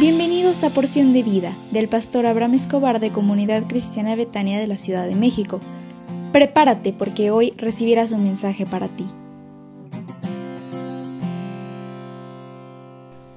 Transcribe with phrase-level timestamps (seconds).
[0.00, 4.78] Bienvenidos a Porción de Vida del pastor Abraham Escobar de Comunidad Cristiana Betania de la
[4.78, 5.60] Ciudad de México.
[6.32, 9.04] Prepárate porque hoy recibirás un mensaje para ti.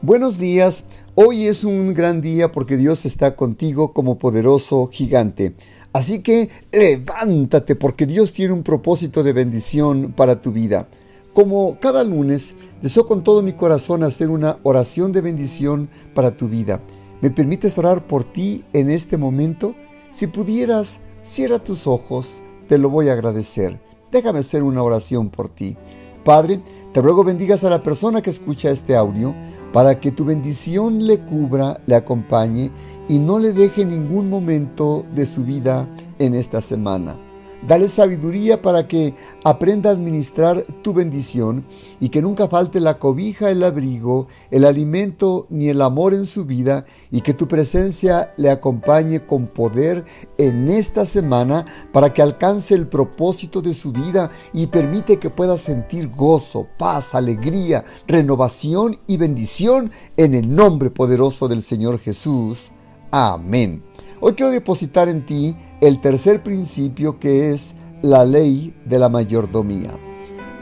[0.00, 5.56] Buenos días, hoy es un gran día porque Dios está contigo como poderoso gigante.
[5.92, 10.88] Así que levántate porque Dios tiene un propósito de bendición para tu vida.
[11.36, 16.48] Como cada lunes, deseo con todo mi corazón hacer una oración de bendición para tu
[16.48, 16.80] vida.
[17.20, 19.74] ¿Me permites orar por ti en este momento?
[20.10, 23.78] Si pudieras, cierra tus ojos, te lo voy a agradecer.
[24.10, 25.76] Déjame hacer una oración por ti.
[26.24, 26.62] Padre,
[26.94, 29.34] te ruego bendigas a la persona que escucha este audio
[29.74, 32.70] para que tu bendición le cubra, le acompañe
[33.10, 35.86] y no le deje ningún momento de su vida
[36.18, 37.25] en esta semana.
[37.66, 41.64] Dale sabiduría para que aprenda a administrar tu bendición
[42.00, 46.44] y que nunca falte la cobija, el abrigo, el alimento ni el amor en su
[46.44, 50.04] vida y que tu presencia le acompañe con poder
[50.38, 55.56] en esta semana para que alcance el propósito de su vida y permite que pueda
[55.56, 62.70] sentir gozo, paz, alegría, renovación y bendición en el nombre poderoso del Señor Jesús.
[63.10, 63.82] Amén.
[64.20, 69.92] Hoy quiero depositar en ti el tercer principio que es la ley de la mayordomía.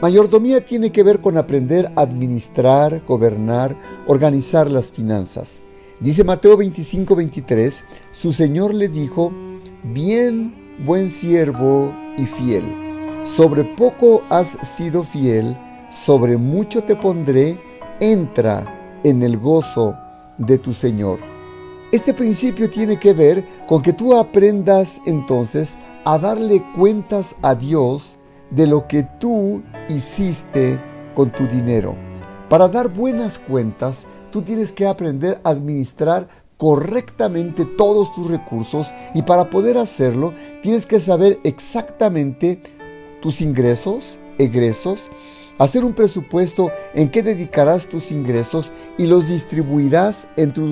[0.01, 3.75] Mayordomía tiene que ver con aprender a administrar, gobernar,
[4.07, 5.53] organizar las finanzas.
[5.99, 9.31] Dice Mateo 25, 23, su Señor le dijo,
[9.83, 10.53] bien,
[10.85, 12.65] buen siervo y fiel,
[13.23, 15.57] sobre poco has sido fiel,
[15.89, 17.57] sobre mucho te pondré,
[18.01, 19.95] entra en el gozo
[20.37, 21.34] de tu Señor.
[21.91, 28.17] Este principio tiene que ver con que tú aprendas entonces a darle cuentas a Dios
[28.49, 30.79] de lo que tú hiciste
[31.13, 31.95] con tu dinero.
[32.49, 39.21] Para dar buenas cuentas, tú tienes que aprender a administrar correctamente todos tus recursos y
[39.21, 42.61] para poder hacerlo tienes que saber exactamente
[43.21, 45.09] tus ingresos, egresos,
[45.57, 50.63] hacer un presupuesto en qué dedicarás tus ingresos y los distribuirás entre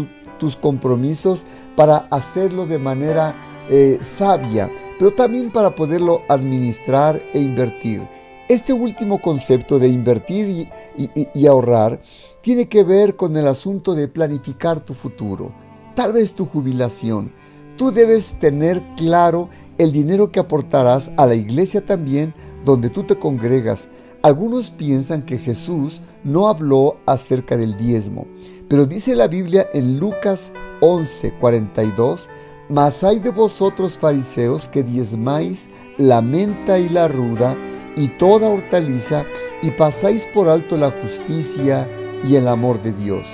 [0.57, 1.43] compromisos
[1.75, 3.35] para hacerlo de manera
[3.69, 8.01] eh, sabia, pero también para poderlo administrar e invertir.
[8.49, 10.67] Este último concepto de invertir
[10.97, 12.01] y, ahorrar
[12.41, 15.53] tiene que ver con el asunto de planificar tu futuro,
[15.95, 17.31] tal vez tu jubilación.
[17.77, 22.33] Tú debes tener claro el dinero que aportarás a la iglesia también
[22.65, 23.87] donde tú te congregas.
[24.23, 28.25] Algunos piensan que Jesús no habló acerca del diezmo,
[28.69, 32.29] pero dice la Biblia en Lucas 11:42,
[32.69, 35.67] mas hay de vosotros fariseos que diezmáis
[35.97, 37.57] la menta y la ruda
[37.97, 39.25] y toda hortaliza
[39.61, 41.85] y pasáis por alto la justicia
[42.25, 43.27] y el amor de Dios.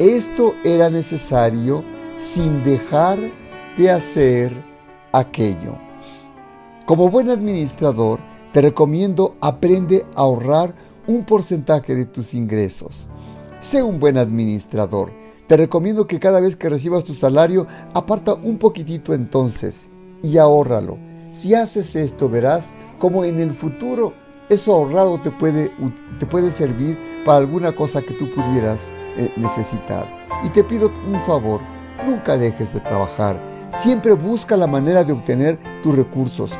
[0.00, 1.84] Esto era necesario
[2.18, 3.18] sin dejar
[3.76, 4.64] de hacer
[5.12, 5.76] aquello.
[6.86, 10.74] Como buen administrador, te recomiendo aprende a ahorrar
[11.06, 13.08] un porcentaje de tus ingresos.
[13.60, 15.10] Sé un buen administrador.
[15.46, 19.88] Te recomiendo que cada vez que recibas tu salario, aparta un poquitito entonces
[20.22, 20.98] y ahórralo.
[21.32, 22.64] Si haces esto, verás
[22.98, 24.12] cómo en el futuro
[24.48, 25.70] eso ahorrado te puede,
[26.18, 28.82] te puede servir para alguna cosa que tú pudieras
[29.16, 30.06] eh, necesitar.
[30.44, 31.60] Y te pido un favor,
[32.06, 33.40] nunca dejes de trabajar.
[33.78, 36.52] Siempre busca la manera de obtener tus recursos.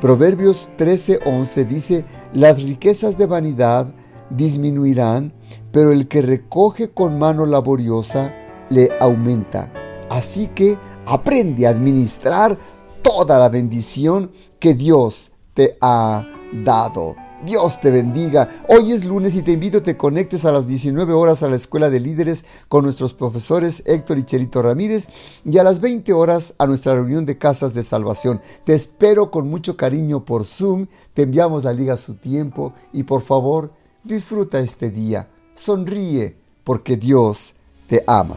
[0.00, 3.92] Proverbios 13:11 dice, las riquezas de vanidad
[4.30, 5.34] disminuirán,
[5.72, 8.34] pero el que recoge con mano laboriosa
[8.70, 9.70] le aumenta.
[10.08, 12.56] Así que aprende a administrar
[13.02, 16.26] toda la bendición que Dios te ha
[16.64, 17.14] dado.
[17.44, 18.64] Dios te bendiga.
[18.68, 21.48] Hoy es lunes y te invito a que te conectes a las 19 horas a
[21.48, 25.08] la Escuela de Líderes con nuestros profesores Héctor y Cherito Ramírez
[25.44, 28.40] y a las 20 horas a nuestra reunión de casas de salvación.
[28.64, 30.86] Te espero con mucho cariño por Zoom.
[31.14, 33.72] Te enviamos la liga a su tiempo y por favor
[34.04, 35.28] disfruta este día.
[35.54, 37.54] Sonríe porque Dios
[37.88, 38.36] te ama.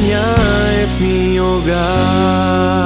[0.00, 0.22] montaña
[0.82, 2.79] es mi hogar.